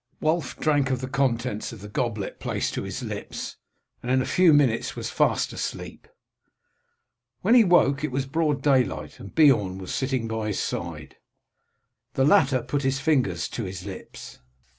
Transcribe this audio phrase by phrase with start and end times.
[0.19, 3.57] Wulf drank off the contents of the goblet placed to his lips,
[4.01, 6.07] and in a few minutes was fast asleep.
[7.41, 11.17] When he woke it was broad daylight, and Beorn was sitting by his side.
[12.15, 14.39] The latter put his finger to his lips.